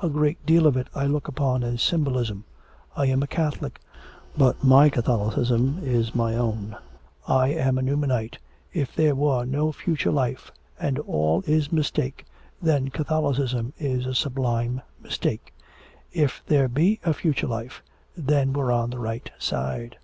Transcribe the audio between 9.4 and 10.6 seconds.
no future life